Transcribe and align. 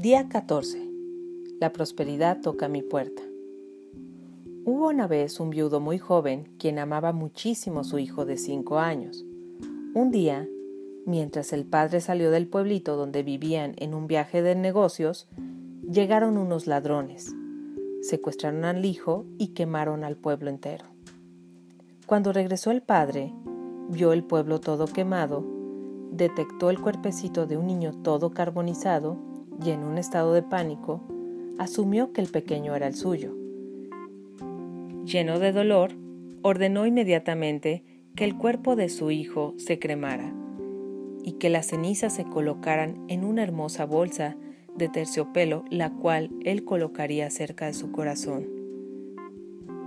Día 0.00 0.30
14. 0.30 0.90
La 1.60 1.74
prosperidad 1.74 2.40
toca 2.40 2.68
mi 2.68 2.80
puerta. 2.80 3.20
Hubo 4.64 4.88
una 4.88 5.06
vez 5.06 5.38
un 5.40 5.50
viudo 5.50 5.78
muy 5.78 5.98
joven 5.98 6.48
quien 6.58 6.78
amaba 6.78 7.12
muchísimo 7.12 7.80
a 7.80 7.84
su 7.84 7.98
hijo 7.98 8.24
de 8.24 8.38
cinco 8.38 8.78
años. 8.78 9.26
Un 9.92 10.10
día, 10.10 10.48
mientras 11.04 11.52
el 11.52 11.66
padre 11.66 12.00
salió 12.00 12.30
del 12.30 12.48
pueblito 12.48 12.96
donde 12.96 13.22
vivían 13.22 13.74
en 13.76 13.92
un 13.92 14.06
viaje 14.06 14.40
de 14.40 14.54
negocios, 14.54 15.28
llegaron 15.86 16.38
unos 16.38 16.66
ladrones, 16.66 17.36
secuestraron 18.00 18.64
al 18.64 18.82
hijo 18.86 19.26
y 19.36 19.48
quemaron 19.48 20.02
al 20.02 20.16
pueblo 20.16 20.48
entero. 20.48 20.86
Cuando 22.06 22.32
regresó 22.32 22.70
el 22.70 22.80
padre, 22.80 23.34
vio 23.90 24.14
el 24.14 24.24
pueblo 24.24 24.60
todo 24.60 24.86
quemado, 24.86 25.44
detectó 26.10 26.70
el 26.70 26.80
cuerpecito 26.80 27.46
de 27.46 27.58
un 27.58 27.66
niño 27.66 27.92
todo 28.02 28.30
carbonizado 28.30 29.28
y 29.64 29.70
en 29.70 29.84
un 29.84 29.98
estado 29.98 30.32
de 30.32 30.42
pánico, 30.42 31.02
asumió 31.58 32.12
que 32.12 32.20
el 32.20 32.28
pequeño 32.28 32.74
era 32.74 32.86
el 32.86 32.94
suyo. 32.94 33.36
Lleno 35.04 35.38
de 35.38 35.52
dolor, 35.52 35.92
ordenó 36.42 36.86
inmediatamente 36.86 37.84
que 38.14 38.24
el 38.24 38.36
cuerpo 38.36 38.76
de 38.76 38.88
su 38.88 39.10
hijo 39.10 39.54
se 39.58 39.78
cremara 39.78 40.34
y 41.22 41.32
que 41.32 41.50
las 41.50 41.66
cenizas 41.66 42.14
se 42.14 42.24
colocaran 42.24 43.04
en 43.08 43.24
una 43.24 43.42
hermosa 43.42 43.84
bolsa 43.84 44.36
de 44.76 44.88
terciopelo, 44.88 45.64
la 45.70 45.90
cual 45.90 46.30
él 46.44 46.64
colocaría 46.64 47.28
cerca 47.30 47.66
de 47.66 47.74
su 47.74 47.92
corazón. 47.92 48.46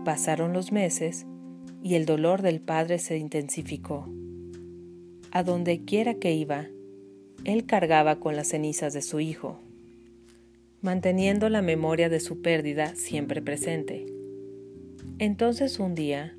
Pasaron 0.05 0.53
los 0.53 0.71
meses 0.71 1.25
y 1.81 1.95
el 1.95 2.05
dolor 2.05 2.41
del 2.41 2.61
padre 2.61 2.99
se 2.99 3.17
intensificó. 3.17 4.07
A 5.31 5.43
donde 5.43 5.83
quiera 5.83 6.15
que 6.15 6.33
iba, 6.33 6.67
él 7.43 7.65
cargaba 7.65 8.19
con 8.19 8.35
las 8.35 8.49
cenizas 8.49 8.93
de 8.93 9.01
su 9.01 9.19
hijo, 9.19 9.59
manteniendo 10.83 11.47
la 11.47 11.61
memoria 11.61 12.09
de 12.09 12.19
su 12.19 12.41
pérdida 12.41 12.93
siempre 12.95 13.41
presente. 13.41 14.05
Entonces 15.17 15.79
un 15.79 15.95
día, 15.95 16.37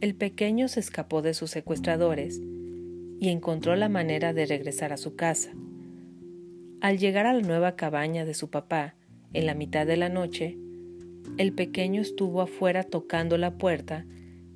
el 0.00 0.14
pequeño 0.14 0.68
se 0.68 0.78
escapó 0.78 1.22
de 1.22 1.34
sus 1.34 1.50
secuestradores 1.50 2.40
y 3.20 3.28
encontró 3.30 3.74
la 3.74 3.88
manera 3.88 4.32
de 4.32 4.46
regresar 4.46 4.92
a 4.92 4.96
su 4.96 5.16
casa. 5.16 5.50
Al 6.80 6.98
llegar 6.98 7.26
a 7.26 7.32
la 7.32 7.42
nueva 7.42 7.74
cabaña 7.74 8.24
de 8.24 8.34
su 8.34 8.48
papá, 8.48 8.94
en 9.32 9.44
la 9.44 9.54
mitad 9.54 9.86
de 9.86 9.96
la 9.96 10.08
noche, 10.08 10.56
el 11.36 11.52
pequeño 11.52 12.00
estuvo 12.00 12.42
afuera 12.42 12.84
tocando 12.84 13.38
la 13.38 13.58
puerta 13.58 14.06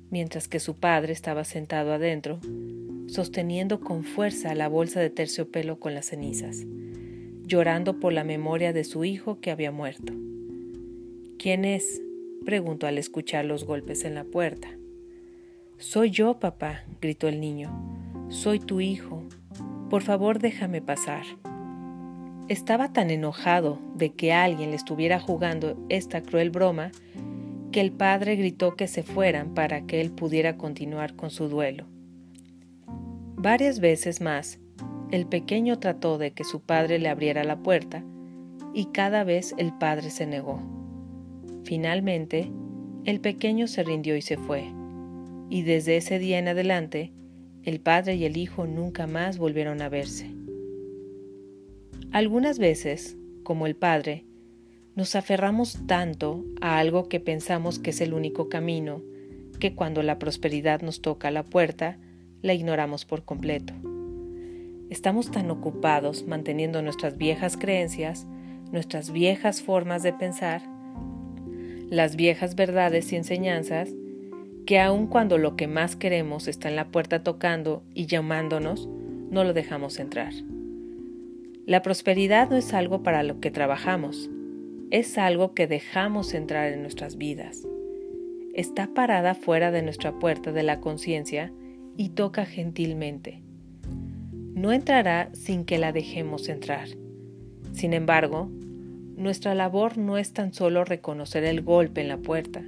mientras 0.09 0.47
que 0.47 0.61
su 0.61 0.75
padre 0.75 1.11
estaba 1.11 1.43
sentado 1.43 1.91
adentro, 1.91 2.39
sosteniendo 3.07 3.81
con 3.81 4.05
fuerza 4.05 4.55
la 4.55 4.69
bolsa 4.69 5.01
de 5.01 5.09
terciopelo 5.09 5.77
con 5.77 5.93
las 5.93 6.05
cenizas, 6.05 6.65
llorando 7.49 7.99
por 7.99 8.13
la 8.13 8.23
memoria 8.23 8.71
de 8.71 8.83
su 8.83 9.03
hijo 9.03 9.41
que 9.41 9.49
había 9.51 9.71
muerto. 9.71 10.13
¿Quién 11.39 11.65
es? 11.65 12.01
preguntó 12.45 12.87
al 12.87 12.97
escuchar 12.97 13.43
los 13.43 13.65
golpes 13.65 14.05
en 14.05 14.15
la 14.15 14.23
puerta. 14.23 14.69
Soy 15.77 16.11
yo, 16.11 16.39
papá, 16.39 16.83
gritó 17.01 17.27
el 17.27 17.41
niño. 17.41 17.71
Soy 18.29 18.59
tu 18.59 18.81
hijo. 18.81 19.23
Por 19.89 20.03
favor, 20.03 20.39
déjame 20.39 20.81
pasar. 20.81 21.23
Estaba 22.47 22.93
tan 22.93 23.09
enojado 23.09 23.79
de 23.95 24.11
que 24.11 24.31
alguien 24.31 24.69
le 24.69 24.75
estuviera 24.75 25.19
jugando 25.19 25.75
esta 25.89 26.21
cruel 26.21 26.51
broma 26.51 26.91
que 27.71 27.81
el 27.81 27.91
padre 27.91 28.35
gritó 28.35 28.75
que 28.75 28.87
se 28.87 29.03
fueran 29.03 29.53
para 29.53 29.85
que 29.87 30.01
él 30.01 30.11
pudiera 30.11 30.55
continuar 30.57 31.15
con 31.15 31.31
su 31.31 31.49
duelo. 31.49 31.85
Varias 33.35 33.79
veces 33.79 34.21
más, 34.21 34.59
el 35.11 35.25
pequeño 35.25 35.79
trató 35.79 36.17
de 36.17 36.31
que 36.31 36.43
su 36.43 36.61
padre 36.61 36.99
le 36.99 37.09
abriera 37.09 37.43
la 37.43 37.57
puerta 37.57 38.03
y 38.73 38.85
cada 38.85 39.23
vez 39.23 39.55
el 39.57 39.73
padre 39.77 40.11
se 40.11 40.27
negó. 40.27 40.61
Finalmente, 41.63 42.51
el 43.05 43.19
pequeño 43.19 43.67
se 43.67 43.83
rindió 43.83 44.15
y 44.15 44.21
se 44.21 44.37
fue, 44.37 44.65
y 45.49 45.63
desde 45.63 45.97
ese 45.97 46.19
día 46.19 46.37
en 46.37 46.47
adelante, 46.47 47.11
el 47.63 47.79
padre 47.79 48.15
y 48.15 48.25
el 48.25 48.37
hijo 48.37 48.67
nunca 48.67 49.07
más 49.07 49.37
volvieron 49.37 49.81
a 49.81 49.89
verse. 49.89 50.29
Algunas 52.11 52.59
veces, 52.59 53.17
como 53.43 53.65
el 53.65 53.75
padre, 53.75 54.25
nos 54.95 55.15
aferramos 55.15 55.79
tanto 55.87 56.43
a 56.61 56.77
algo 56.77 57.07
que 57.07 57.19
pensamos 57.19 57.79
que 57.79 57.91
es 57.91 58.01
el 58.01 58.13
único 58.13 58.49
camino, 58.49 59.01
que 59.59 59.75
cuando 59.75 60.03
la 60.03 60.19
prosperidad 60.19 60.81
nos 60.81 61.01
toca 61.01 61.31
la 61.31 61.43
puerta, 61.43 61.97
la 62.41 62.53
ignoramos 62.53 63.05
por 63.05 63.23
completo. 63.25 63.73
Estamos 64.89 65.29
tan 65.29 65.51
ocupados 65.51 66.25
manteniendo 66.25 66.81
nuestras 66.81 67.15
viejas 67.15 67.57
creencias, 67.57 68.25
nuestras 68.71 69.11
viejas 69.11 69.61
formas 69.61 70.01
de 70.01 70.13
pensar, 70.13 70.63
las 71.89 72.15
viejas 72.15 72.55
verdades 72.55 73.13
y 73.13 73.15
enseñanzas, 73.15 73.89
que 74.65 74.79
aun 74.79 75.07
cuando 75.07 75.37
lo 75.37 75.55
que 75.55 75.67
más 75.67 75.95
queremos 75.95 76.47
está 76.47 76.69
en 76.69 76.75
la 76.75 76.89
puerta 76.89 77.23
tocando 77.23 77.83
y 77.93 78.07
llamándonos, 78.07 78.89
no 79.29 79.43
lo 79.43 79.53
dejamos 79.53 79.99
entrar. 79.99 80.33
La 81.67 81.83
prosperidad 81.83 82.49
no 82.49 82.55
es 82.55 82.73
algo 82.73 83.03
para 83.03 83.21
lo 83.21 83.39
que 83.39 83.51
trabajamos, 83.51 84.29
es 84.89 85.19
algo 85.19 85.53
que 85.53 85.67
dejamos 85.67 86.33
entrar 86.33 86.73
en 86.73 86.81
nuestras 86.81 87.17
vidas. 87.17 87.67
Está 88.55 88.87
parada 88.87 89.35
fuera 89.35 89.69
de 89.69 89.83
nuestra 89.83 90.17
puerta 90.17 90.51
de 90.51 90.63
la 90.63 90.79
conciencia 90.79 91.53
y 91.95 92.09
toca 92.09 92.45
gentilmente. 92.45 93.43
No 94.59 94.73
entrará 94.73 95.29
sin 95.31 95.63
que 95.63 95.77
la 95.77 95.93
dejemos 95.93 96.49
entrar. 96.49 96.89
Sin 97.71 97.93
embargo, 97.93 98.51
nuestra 99.15 99.55
labor 99.55 99.97
no 99.97 100.17
es 100.17 100.33
tan 100.33 100.53
solo 100.53 100.83
reconocer 100.83 101.45
el 101.45 101.61
golpe 101.61 102.01
en 102.01 102.09
la 102.09 102.17
puerta, 102.17 102.65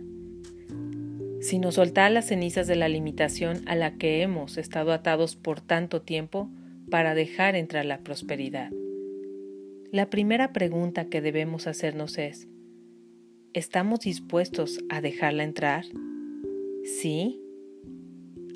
sino 1.41 1.73
soltar 1.73 2.13
las 2.13 2.27
cenizas 2.27 2.65
de 2.67 2.77
la 2.77 2.87
limitación 2.87 3.67
a 3.67 3.75
la 3.75 3.97
que 3.97 4.21
hemos 4.21 4.57
estado 4.57 4.93
atados 4.93 5.35
por 5.35 5.59
tanto 5.59 6.01
tiempo 6.01 6.49
para 6.89 7.13
dejar 7.13 7.57
entrar 7.57 7.83
la 7.83 7.99
prosperidad. 7.99 8.71
La 9.91 10.09
primera 10.09 10.53
pregunta 10.53 11.09
que 11.09 11.19
debemos 11.19 11.67
hacernos 11.67 12.17
es, 12.17 12.47
¿estamos 13.51 13.99
dispuestos 13.99 14.79
a 14.87 15.01
dejarla 15.01 15.43
entrar? 15.43 15.83
¿Sí? 16.85 17.41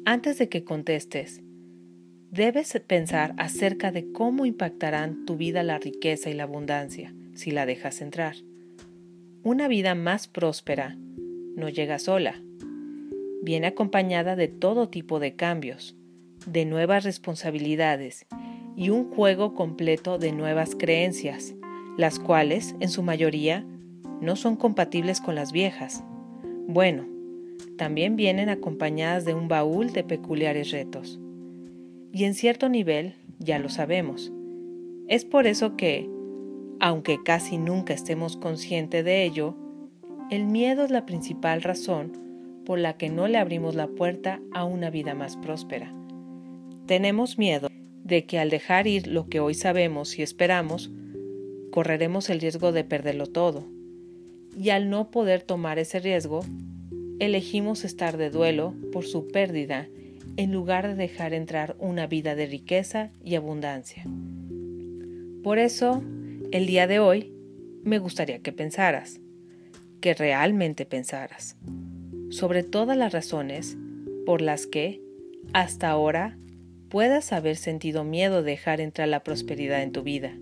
Antes 0.05 0.37
de 0.37 0.47
que 0.47 0.63
contestes, 0.63 1.41
debes 2.31 2.79
pensar 2.85 3.33
acerca 3.37 3.91
de 3.91 4.11
cómo 4.11 4.45
impactarán 4.45 5.25
tu 5.25 5.37
vida 5.37 5.63
la 5.63 5.77
riqueza 5.77 6.29
y 6.29 6.33
la 6.33 6.43
abundancia 6.43 7.13
si 7.33 7.51
la 7.51 7.65
dejas 7.65 8.01
entrar. 8.01 8.35
Una 9.43 9.67
vida 9.67 9.93
más 9.93 10.27
próspera 10.27 10.97
no 11.55 11.69
llega 11.69 11.99
sola. 11.99 12.41
Viene 13.43 13.67
acompañada 13.67 14.35
de 14.35 14.47
todo 14.47 14.89
tipo 14.89 15.19
de 15.19 15.35
cambios, 15.35 15.95
de 16.47 16.65
nuevas 16.65 17.03
responsabilidades 17.03 18.25
y 18.75 18.89
un 18.89 19.09
juego 19.11 19.53
completo 19.53 20.17
de 20.17 20.31
nuevas 20.31 20.75
creencias, 20.75 21.53
las 21.97 22.19
cuales, 22.19 22.75
en 22.79 22.89
su 22.89 23.03
mayoría, 23.03 23.65
no 24.19 24.35
son 24.35 24.55
compatibles 24.55 25.21
con 25.21 25.35
las 25.35 25.51
viejas. 25.51 26.03
Bueno, 26.67 27.05
también 27.77 28.15
vienen 28.15 28.49
acompañadas 28.49 29.25
de 29.25 29.33
un 29.33 29.47
baúl 29.47 29.93
de 29.93 30.03
peculiares 30.03 30.71
retos. 30.71 31.19
Y 32.15 32.23
en 32.23 32.33
cierto 32.33 32.69
nivel, 32.69 33.15
ya 33.39 33.59
lo 33.59 33.67
sabemos. 33.67 34.31
Es 35.09 35.25
por 35.25 35.47
eso 35.47 35.75
que, 35.75 36.09
aunque 36.79 37.17
casi 37.21 37.57
nunca 37.57 37.93
estemos 37.93 38.37
conscientes 38.37 39.03
de 39.03 39.25
ello, 39.25 39.53
el 40.31 40.45
miedo 40.45 40.85
es 40.85 40.91
la 40.91 41.05
principal 41.05 41.61
razón 41.61 42.13
por 42.65 42.79
la 42.79 42.95
que 42.95 43.09
no 43.09 43.27
le 43.27 43.37
abrimos 43.37 43.75
la 43.75 43.87
puerta 43.87 44.39
a 44.53 44.63
una 44.63 44.89
vida 44.89 45.13
más 45.13 45.35
próspera. 45.35 45.93
Tenemos 46.85 47.37
miedo 47.37 47.67
de 48.05 48.25
que 48.25 48.39
al 48.39 48.49
dejar 48.49 48.87
ir 48.87 49.07
lo 49.07 49.27
que 49.27 49.41
hoy 49.41 49.53
sabemos 49.53 50.17
y 50.17 50.21
esperamos, 50.21 50.91
correremos 51.69 52.29
el 52.29 52.39
riesgo 52.39 52.71
de 52.71 52.85
perderlo 52.85 53.25
todo. 53.25 53.65
Y 54.57 54.69
al 54.69 54.89
no 54.89 55.11
poder 55.11 55.41
tomar 55.41 55.79
ese 55.79 55.99
riesgo, 55.99 56.45
elegimos 57.19 57.83
estar 57.83 58.15
de 58.15 58.29
duelo 58.29 58.73
por 58.93 59.03
su 59.03 59.27
pérdida 59.27 59.89
en 60.37 60.51
lugar 60.51 60.87
de 60.87 60.95
dejar 60.95 61.33
entrar 61.33 61.75
una 61.79 62.07
vida 62.07 62.35
de 62.35 62.45
riqueza 62.45 63.11
y 63.23 63.35
abundancia. 63.35 64.03
Por 65.43 65.59
eso, 65.59 66.03
el 66.51 66.65
día 66.65 66.87
de 66.87 66.99
hoy, 66.99 67.31
me 67.83 67.99
gustaría 67.99 68.39
que 68.39 68.51
pensaras, 68.51 69.21
que 70.01 70.13
realmente 70.13 70.85
pensaras, 70.85 71.57
sobre 72.29 72.63
todas 72.63 72.97
las 72.97 73.13
razones 73.13 73.77
por 74.25 74.41
las 74.41 74.65
que, 74.65 75.01
hasta 75.53 75.89
ahora, 75.89 76.37
puedas 76.89 77.31
haber 77.31 77.55
sentido 77.55 78.03
miedo 78.03 78.41
de 78.41 78.51
dejar 78.51 78.81
entrar 78.81 79.07
la 79.07 79.23
prosperidad 79.23 79.83
en 79.83 79.91
tu 79.91 80.03
vida. 80.03 80.37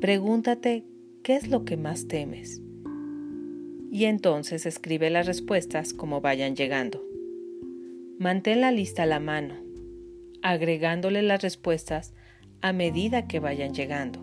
Pregúntate 0.00 0.84
qué 1.22 1.36
es 1.36 1.48
lo 1.48 1.64
que 1.64 1.76
más 1.76 2.08
temes. 2.08 2.60
Y 3.90 4.04
entonces 4.04 4.66
escribe 4.66 5.10
las 5.10 5.26
respuestas 5.26 5.92
como 5.92 6.20
vayan 6.20 6.54
llegando. 6.54 7.09
Mantén 8.20 8.60
la 8.60 8.70
lista 8.70 9.04
a 9.04 9.06
la 9.06 9.18
mano, 9.18 9.54
agregándole 10.42 11.22
las 11.22 11.40
respuestas 11.40 12.12
a 12.60 12.74
medida 12.74 13.26
que 13.26 13.40
vayan 13.40 13.72
llegando. 13.72 14.20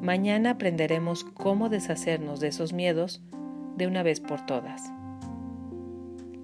Mañana 0.00 0.50
aprenderemos 0.50 1.24
cómo 1.24 1.68
deshacernos 1.68 2.38
de 2.38 2.46
esos 2.46 2.72
miedos 2.72 3.20
de 3.76 3.88
una 3.88 4.04
vez 4.04 4.20
por 4.20 4.46
todas. 4.46 4.80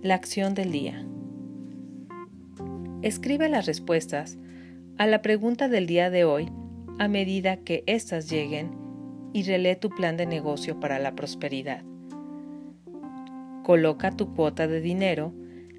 La 0.03 0.17
acción 0.17 0.55
del 0.55 0.73
día. 0.73 1.07
Escribe 3.03 3.49
las 3.49 3.67
respuestas 3.67 4.37
a 4.99 5.07
la 5.07 5.23
pregunta 5.23 5.69
del 5.69 5.87
día 5.87 6.11
de 6.11 6.25
hoy 6.25 6.51
a 6.99 7.07
medida 7.07 7.59
que 7.59 7.85
éstas 7.87 8.29
lleguen 8.29 8.73
y 9.33 9.45
relee 9.45 9.77
tu 9.77 9.89
plan 9.89 10.17
de 10.17 10.27
negocio 10.27 10.81
para 10.81 10.99
la 10.99 11.15
prosperidad. 11.15 11.85
Coloca 13.63 14.11
tu 14.11 14.35
cuota 14.35 14.67
de 14.67 14.81
dinero 14.81 15.33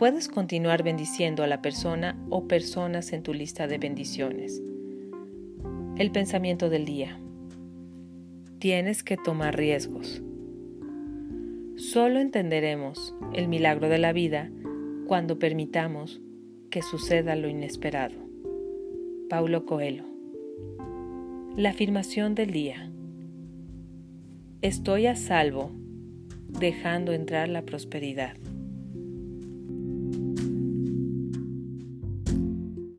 Puedes 0.00 0.28
continuar 0.28 0.82
bendiciendo 0.82 1.42
a 1.42 1.46
la 1.46 1.60
persona 1.60 2.16
o 2.30 2.48
personas 2.48 3.12
en 3.12 3.22
tu 3.22 3.34
lista 3.34 3.66
de 3.66 3.76
bendiciones. 3.76 4.62
El 5.98 6.10
pensamiento 6.10 6.70
del 6.70 6.86
día. 6.86 7.20
Tienes 8.60 9.02
que 9.02 9.18
tomar 9.18 9.58
riesgos. 9.58 10.22
Solo 11.76 12.18
entenderemos 12.18 13.14
el 13.34 13.48
milagro 13.48 13.90
de 13.90 13.98
la 13.98 14.14
vida 14.14 14.50
cuando 15.06 15.38
permitamos 15.38 16.22
que 16.70 16.80
suceda 16.80 17.36
lo 17.36 17.50
inesperado. 17.50 18.16
Paulo 19.28 19.66
Coelho. 19.66 20.06
La 21.58 21.68
afirmación 21.68 22.34
del 22.34 22.52
día. 22.52 22.90
Estoy 24.62 25.08
a 25.08 25.14
salvo, 25.14 25.72
dejando 26.58 27.12
entrar 27.12 27.50
la 27.50 27.66
prosperidad. 27.66 28.38